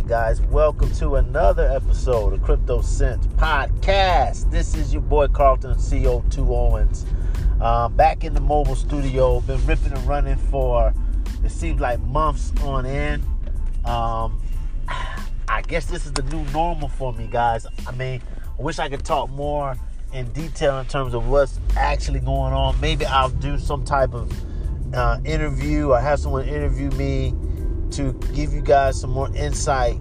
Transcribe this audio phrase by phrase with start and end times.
[0.00, 4.50] right, guys, welcome to another episode of Crypto Sense Podcast.
[4.50, 7.04] This is your boy Carlton CO2 Owens.
[7.60, 10.94] Uh, back in the mobile studio, been ripping and running for
[11.44, 13.22] it seems like months on end.
[13.84, 14.40] Um,
[14.88, 17.66] I guess this is the new normal for me, guys.
[17.86, 18.22] I mean,
[18.58, 19.76] I wish I could talk more
[20.14, 22.80] in detail in terms of what's actually going on.
[22.80, 24.32] Maybe I'll do some type of
[24.94, 27.34] uh, interview or have someone interview me
[27.92, 29.96] to give you guys some more insight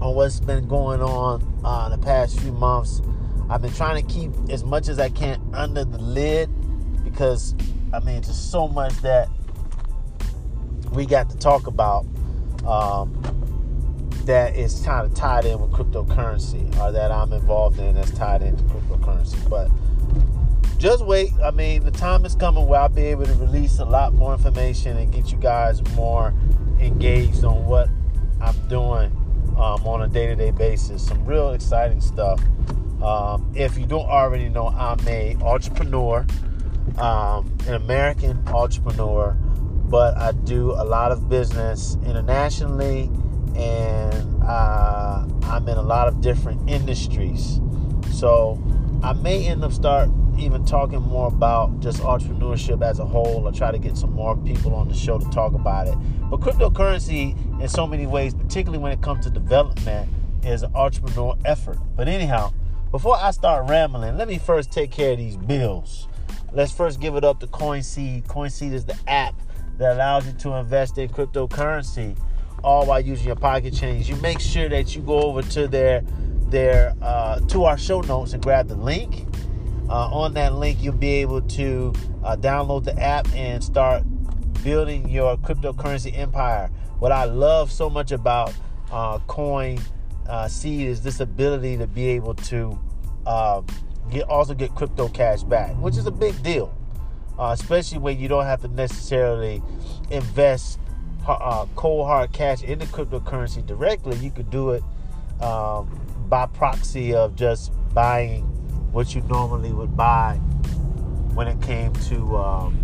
[0.00, 3.00] on what's been going on uh, the past few months.
[3.48, 6.50] I've been trying to keep as much as I can under the lid
[7.04, 7.54] because
[7.92, 9.28] I mean, just so much that
[10.90, 12.06] we got to talk about
[12.66, 13.12] um,
[14.24, 18.42] that is kind of tied in with cryptocurrency or that I'm involved in that's tied
[18.42, 19.48] into cryptocurrency.
[19.48, 19.70] But
[20.78, 21.30] just wait.
[21.42, 24.32] I mean, the time is coming where I'll be able to release a lot more
[24.32, 26.34] information and get you guys more
[26.80, 27.88] engaged on what
[28.40, 29.10] I'm doing
[29.56, 31.06] um, on a day to day basis.
[31.06, 32.40] Some real exciting stuff.
[33.02, 36.26] Um, if you don't already know, I'm a entrepreneur,
[36.98, 39.36] um, an American entrepreneur,
[39.84, 43.10] but I do a lot of business internationally,
[43.54, 47.60] and uh, I'm in a lot of different industries.
[48.12, 48.62] So
[49.02, 53.52] I may end up start even talking more about just entrepreneurship as a whole or
[53.52, 55.96] try to get some more people on the show to talk about it.
[56.30, 60.08] But cryptocurrency, in so many ways, particularly when it comes to development,
[60.42, 61.78] is an entrepreneurial effort.
[61.96, 62.52] But anyhow,
[62.90, 66.08] before I start rambling, let me first take care of these bills.
[66.52, 68.26] Let's first give it up to CoinSeed.
[68.26, 69.34] CoinSeed is the app
[69.78, 72.16] that allows you to invest in cryptocurrency
[72.62, 74.08] all while using your pocket change.
[74.08, 76.02] You make sure that you go over to their
[76.48, 79.26] their uh, to our show notes and grab the link
[79.88, 81.92] uh, on that link, you'll be able to
[82.24, 84.02] uh, download the app and start
[84.62, 86.70] building your cryptocurrency empire.
[86.98, 88.54] What I love so much about
[88.90, 89.78] uh, Coin
[90.28, 92.78] uh, Seed is this ability to be able to
[93.26, 93.66] um,
[94.10, 96.74] get also get crypto cash back, which is a big deal,
[97.38, 99.62] uh, especially when you don't have to necessarily
[100.10, 100.78] invest
[101.26, 104.16] uh, cold hard cash into cryptocurrency directly.
[104.16, 104.82] You could do it
[105.42, 108.48] um, by proxy of just buying
[108.94, 110.34] what you normally would buy
[111.34, 112.74] when it came to um,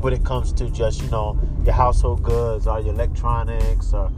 [0.00, 4.08] when it comes to just you know your household goods or your electronics or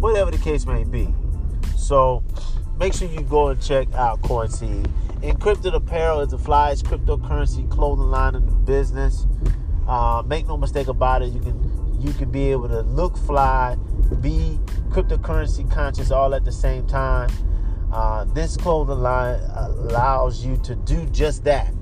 [0.00, 1.14] whatever the case may be.
[1.76, 2.24] So
[2.78, 4.90] make sure you go and check out CoinSeed.
[5.20, 9.26] Encrypted Apparel is the flyest cryptocurrency clothing line in the business.
[9.86, 11.26] Uh, make no mistake about it.
[11.26, 13.76] You can you can be able to look fly,
[14.22, 14.58] be
[14.88, 17.28] cryptocurrency conscious all at the same time.
[17.92, 21.72] Uh, this clothing line allows you to do just that.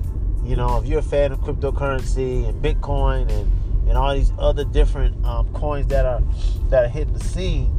[0.43, 4.65] You know, if you're a fan of cryptocurrency and Bitcoin and, and all these other
[4.65, 6.23] different um, coins that are
[6.71, 7.71] that are hitting the scene,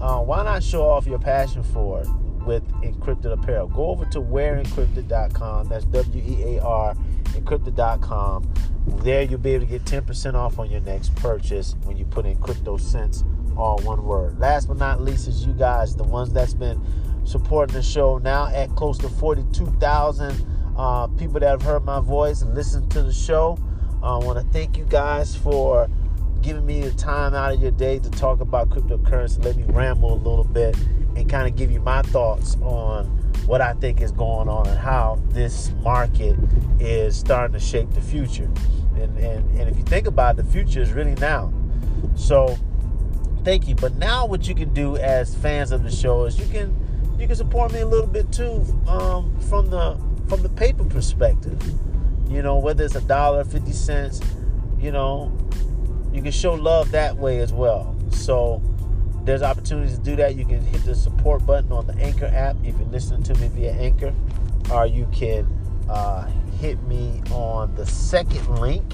[0.00, 2.08] uh, why not show off your passion for it
[2.44, 3.68] with encrypted apparel?
[3.68, 5.68] Go over to wearencrypted.com.
[5.68, 6.96] That's W E A R
[7.30, 8.52] encrypted.com.
[8.86, 12.26] There you'll be able to get 10% off on your next purchase when you put
[12.26, 13.24] in crypto sense
[13.56, 14.38] all one word.
[14.38, 16.80] Last but not least is you guys, the ones that's been
[17.24, 20.46] supporting the show now at close to 42,000
[20.76, 23.58] uh, people that have heard my voice and listened to the show.
[24.02, 25.88] Uh, I want to thank you guys for
[26.42, 29.44] giving me the time out of your day to talk about cryptocurrency.
[29.44, 30.76] Let me ramble a little bit
[31.16, 33.06] and kind of give you my thoughts on
[33.46, 36.36] what I think is going on and how this market
[36.78, 38.50] is starting to shape the future.
[38.94, 41.52] And, and, and if you think about it, the future is really now.
[42.14, 42.56] So
[43.44, 43.74] thank you.
[43.74, 47.26] But now what you can do as fans of the show is you can you
[47.26, 51.60] can support me a little bit too um, from the from the paper perspective.
[52.28, 54.20] You know, whether it's a dollar, fifty cents,
[54.78, 55.36] you know,
[56.12, 57.96] you can show love that way as well.
[58.10, 58.62] So
[59.24, 60.36] there's opportunities to do that.
[60.36, 63.48] You can hit the support button on the Anchor app if you're listening to me
[63.48, 64.14] via Anchor,
[64.72, 65.46] or you can
[65.88, 66.30] uh,
[66.60, 68.84] hit me on the second link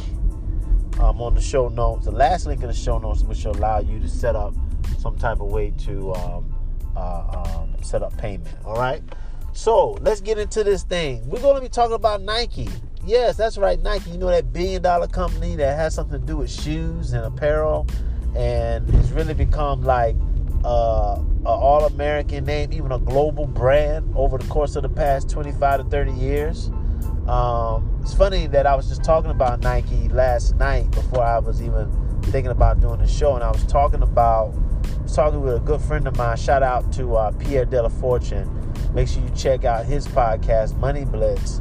[1.01, 2.07] um, on the show notes.
[2.07, 4.55] The last link in the show notes, which will allow you to set up
[4.99, 6.55] some type of way to um,
[6.97, 8.57] uh, um, set up payment.
[8.65, 9.03] All right.
[9.53, 11.27] So let's get into this thing.
[11.29, 12.69] We're going to be talking about Nike.
[13.07, 14.11] Yes, that's right, Nike.
[14.11, 17.87] You know that billion dollar company that has something to do with shoes and apparel,
[18.35, 20.17] and it's really become like
[20.65, 25.31] uh, an all American name, even a global brand over the course of the past
[25.31, 26.71] 25 to 30 years.
[27.29, 31.61] Um, it's funny that I was just talking about Nike last night before I was
[31.61, 31.91] even
[32.23, 35.61] thinking about doing the show, and I was talking about I was talking with a
[35.61, 36.37] good friend of mine.
[36.37, 38.49] Shout out to uh, Pierre Della Fortune.
[38.95, 41.61] Make sure you check out his podcast, Money Blitz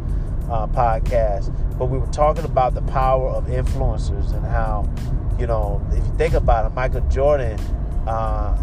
[0.50, 1.51] uh, podcast.
[1.77, 4.89] But we were talking about the power of influencers and how,
[5.39, 7.59] you know, if you think about it, Michael Jordan,
[8.07, 8.56] uh,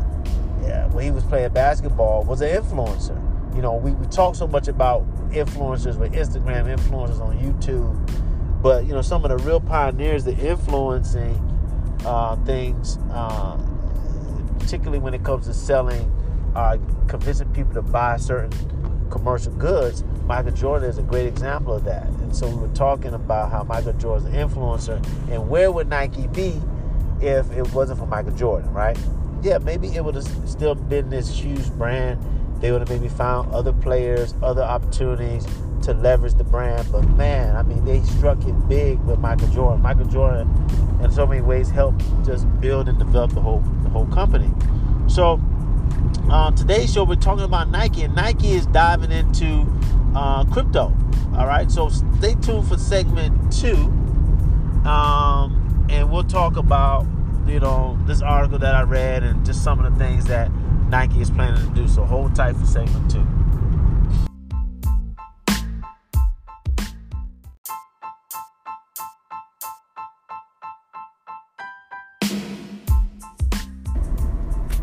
[0.62, 3.18] yeah, when he was playing basketball was an influencer.
[3.54, 8.86] You know, we, we talk so much about influencers with Instagram influencers on YouTube, but
[8.86, 11.36] you know, some of the real pioneers, the influencing
[12.04, 13.58] uh, things, uh,
[14.58, 16.10] particularly when it comes to selling,
[16.54, 16.76] uh,
[17.08, 18.50] convincing people to buy certain
[19.10, 20.04] commercial goods.
[20.24, 22.06] Michael Jordan is a great example of that.
[22.06, 24.96] And so we were talking about how Michael Jordan's an influencer,
[25.30, 26.60] and where would Nike be
[27.20, 28.98] if it wasn't for Michael Jordan, right?
[29.42, 32.20] Yeah, maybe it would have still been this huge brand.
[32.62, 35.44] They would have maybe found other players, other opportunities
[35.82, 36.90] to leverage the brand.
[36.92, 39.82] But man, I mean, they struck it big with Michael Jordan.
[39.82, 40.48] Michael Jordan,
[41.02, 44.48] in so many ways, helped just build and develop the whole the whole company.
[45.08, 45.40] So
[46.30, 49.66] uh, today's show we're talking about Nike, and Nike is diving into
[50.14, 50.96] uh, crypto.
[51.36, 53.74] All right, so stay tuned for segment two,
[54.88, 57.06] um, and we'll talk about
[57.44, 60.48] you know this article that I read and just some of the things that
[60.92, 61.88] Nike is planning to do.
[61.88, 63.26] So hold tight for segment two.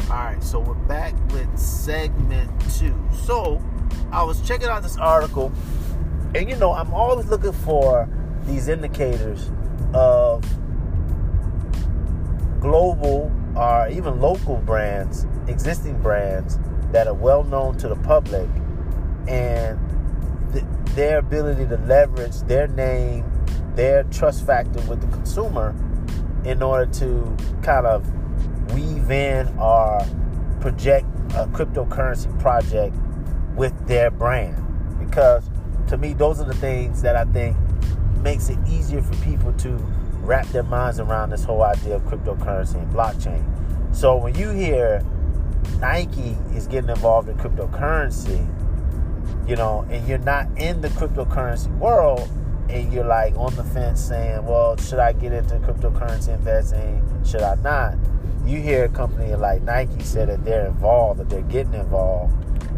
[0.10, 3.00] Alright, so we're back with segment two.
[3.24, 3.64] So
[4.12, 5.52] I was checking out this article,
[6.34, 8.10] and you know, I'm always looking for
[8.46, 9.52] these indicators
[9.94, 10.44] of
[12.60, 16.58] global or even local brands, existing brands
[16.94, 18.50] that are well known to the public,
[19.28, 19.78] and
[20.54, 20.64] th-
[20.96, 23.26] their ability to leverage their name,
[23.76, 25.76] their trust factor with the consumer
[26.46, 28.10] in order to kind of
[28.74, 30.00] weave in or
[30.62, 32.96] project a cryptocurrency project
[33.56, 34.56] with their brand.
[35.00, 35.50] Because
[35.88, 37.58] to me those are the things that I think
[38.22, 39.78] makes it easier for people to
[40.30, 43.44] wrap their minds around this whole idea of cryptocurrency and blockchain.
[43.96, 45.04] So when you hear
[45.80, 48.38] Nike is getting involved in cryptocurrency,
[49.50, 52.30] you know, and you're not in the cryptocurrency world
[52.70, 57.04] and you're like on the fence saying, well, should I get into cryptocurrency investing?
[57.26, 57.98] Should I not?
[58.46, 62.34] you hear a company like Nike say that they're involved, that they're getting involved,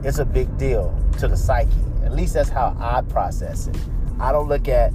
[0.06, 1.72] it's a big deal to the psyche.
[2.04, 3.78] At least that's how I process it.
[4.20, 4.92] I don't look at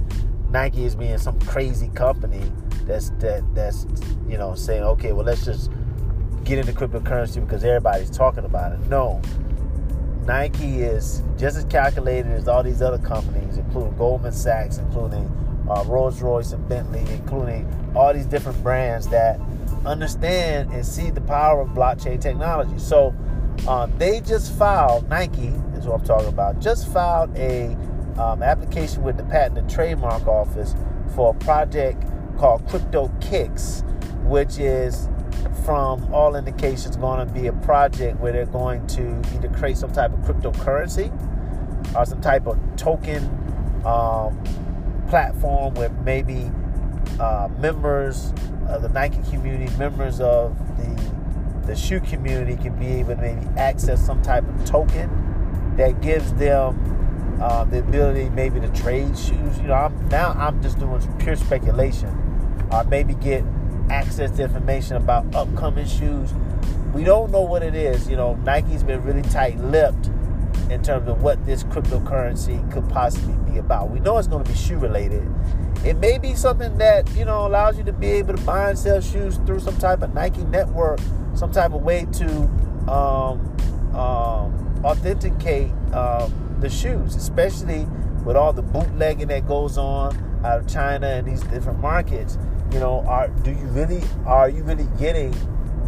[0.57, 2.41] Nike is being some crazy company
[2.87, 3.85] that's that that's
[4.27, 5.69] you know saying, okay, well let's just
[6.45, 8.79] get into cryptocurrency because everybody's talking about it.
[8.87, 9.21] No.
[10.25, 15.31] Nike is just as calculated as all these other companies, including Goldman Sachs, including
[15.69, 19.39] uh, Rolls Royce and Bentley, including all these different brands that
[19.85, 22.79] understand and see the power of blockchain technology.
[22.79, 23.13] So
[23.67, 27.77] uh, they just filed, Nike is what I'm talking about, just filed a
[28.19, 30.75] um, application with the Patent and Trademark Office
[31.15, 32.03] for a project
[32.37, 33.83] called Crypto Kicks,
[34.23, 35.09] which is
[35.65, 39.91] from all indications going to be a project where they're going to either create some
[39.91, 41.11] type of cryptocurrency
[41.95, 43.23] or some type of token
[43.85, 44.41] um,
[45.09, 46.49] platform where maybe
[47.19, 48.33] uh, members
[48.67, 51.17] of the Nike community, members of the
[51.67, 56.33] the shoe community can be able to maybe access some type of token that gives
[56.35, 56.96] them
[57.39, 59.57] uh, the ability maybe to trade shoes.
[59.57, 62.09] You know, I'm, now I'm just doing pure speculation.
[62.71, 63.43] Or maybe get
[63.89, 66.33] access to information about upcoming shoes.
[66.93, 68.09] We don't know what it is.
[68.09, 70.07] You know, Nike's been really tight-lipped
[70.69, 73.89] in terms of what this cryptocurrency could possibly be about.
[73.89, 75.25] We know it's going to be shoe related.
[75.85, 78.77] It may be something that, you know, allows you to be able to buy and
[78.77, 80.99] sell shoes through some type of Nike network,
[81.35, 82.27] some type of way to
[82.91, 83.39] um,
[83.95, 87.85] um, authenticate um, the shoes, especially
[88.25, 92.37] with all the bootlegging that goes on out of China and these different markets.
[92.71, 95.33] You know, are do you really are you really getting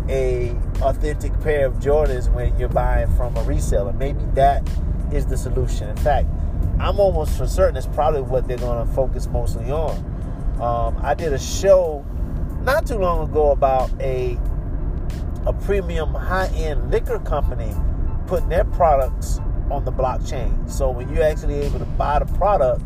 [0.08, 3.96] a authentic pair of Jordans when you're buying from a reseller?
[3.96, 4.68] Maybe that
[5.12, 5.90] is the solution.
[5.90, 6.28] In fact,
[6.80, 9.98] I'm almost for certain it's probably what they're going to focus mostly on.
[10.62, 12.06] Um, I did a show
[12.62, 14.40] not too long ago about a
[15.46, 17.74] a premium high-end liquor company
[18.28, 19.40] putting their products
[19.72, 20.70] on the blockchain.
[20.70, 22.84] So when you're actually able to buy the product,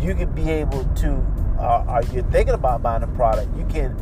[0.00, 1.14] you can be able to,
[1.58, 3.96] uh, or you're thinking about buying a product, you can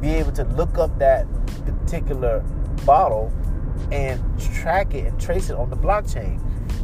[0.00, 1.26] be able to look up that
[1.64, 2.40] particular
[2.84, 3.32] bottle
[3.90, 6.40] and track it and trace it on the blockchain.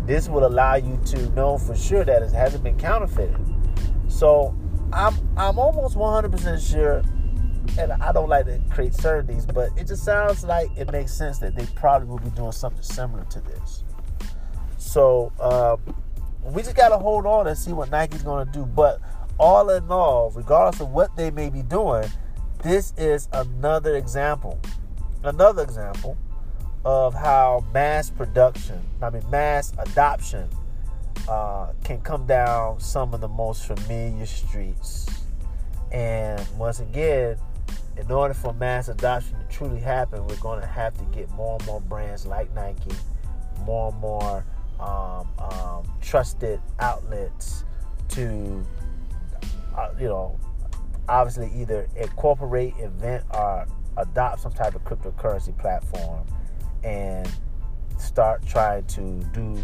[0.07, 3.37] This will allow you to know for sure that it hasn't been counterfeited.
[4.09, 4.55] So
[4.93, 7.03] I'm I'm almost 100% sure,
[7.79, 11.39] and I don't like to create certainties, but it just sounds like it makes sense
[11.39, 13.85] that they probably will be doing something similar to this.
[14.79, 15.95] So um,
[16.43, 18.65] we just got to hold on and see what Nike's going to do.
[18.65, 19.01] But
[19.39, 22.09] all in all, regardless of what they may be doing,
[22.63, 24.59] this is another example,
[25.23, 26.17] another example
[26.85, 30.49] of how mass production, I mean, mass adoption
[31.29, 35.07] uh, can come down some of the most familiar streets.
[35.93, 37.37] And once again,
[37.97, 41.57] in order for mass adoption to truly happen, we're going to have to get more
[41.57, 42.93] and more brands like Nike,
[43.65, 44.45] more and more
[44.81, 47.65] um, um, trusted outlets
[48.09, 48.65] to,
[49.77, 50.39] uh, you know,
[51.09, 53.67] obviously either incorporate, invent, or
[53.97, 56.27] adopt some type of cryptocurrency platform
[56.85, 57.29] and
[57.99, 59.57] start trying to do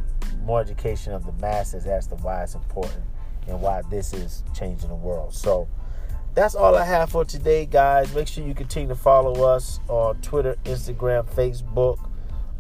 [0.43, 3.05] more education of the masses as to why it's important
[3.47, 5.33] and why this is changing the world.
[5.33, 5.69] So
[6.35, 8.13] that's all I have for today, guys.
[8.15, 11.99] Make sure you continue to follow us on Twitter, Instagram, Facebook.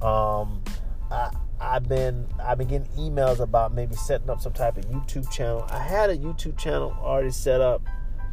[0.04, 0.62] Um,
[1.10, 1.30] I,
[1.64, 5.66] I've been I've been getting emails about maybe setting up some type of YouTube channel.
[5.70, 7.82] I had a YouTube channel already set up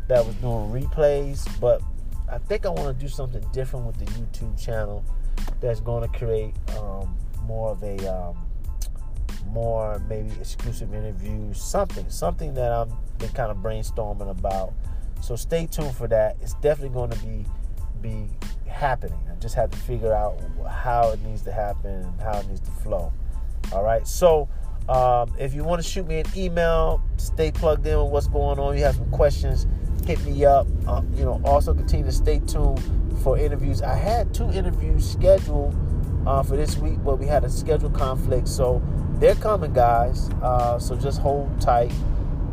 [0.08, 1.82] that was doing replays, but
[2.30, 5.06] I think I want to do something different with the YouTube channel
[5.62, 8.38] that's going to create um, more of a um,
[9.48, 14.74] more maybe exclusive interviews, something, something that I'm been kind of brainstorming about.
[15.22, 16.38] So stay tuned for that.
[16.42, 17.46] It's definitely going to be
[18.02, 18.28] be
[18.68, 19.20] happening.
[19.32, 22.62] I just have to figure out how it needs to happen and how it needs
[22.62, 23.14] to flow.
[23.72, 24.06] All right.
[24.08, 24.50] So
[24.90, 28.60] um, if you want to shoot me an email, stay plugged in with what's going
[28.60, 28.78] on.
[28.78, 29.68] You have some questions,
[30.06, 30.68] hit me up.
[30.88, 32.82] Uh, you know, also continue to stay tuned
[33.24, 33.82] for interviews.
[33.82, 35.76] I had two interviews scheduled
[36.26, 38.48] uh, for this week, but we had a schedule conflict.
[38.48, 38.82] So
[39.16, 40.30] they're coming, guys.
[40.42, 41.92] Uh, so just hold tight,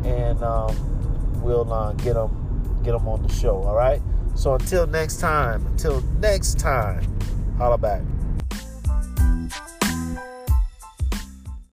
[0.03, 3.61] and um, we'll uh, get them get them on the show.
[3.63, 4.01] All right.
[4.35, 7.05] So until next time, until next time,
[7.57, 8.01] holla back.